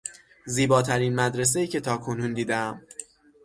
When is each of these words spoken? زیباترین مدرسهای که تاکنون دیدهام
زیباترین 0.45 1.15
مدرسهای 1.15 1.67
که 1.67 1.81
تاکنون 1.81 2.33
دیدهام 2.33 2.81